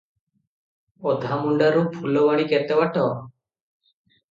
ଅଧାମୁଣ୍ଡାରୁ 1.11 1.85
ଫୁଲବାଣୀ 1.99 2.49
କେତେ 2.55 2.81
ବାଟ? 2.83 3.07